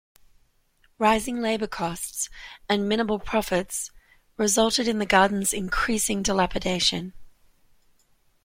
Rising 0.97 1.41
labour 1.41 1.67
costs 1.67 2.27
and 2.67 2.89
minimal 2.89 3.19
profits 3.19 3.91
resulted 4.35 4.87
in 4.87 4.97
the 4.97 5.05
gardens' 5.05 5.53
increasing 5.53 6.23
dilapidation. 6.23 7.13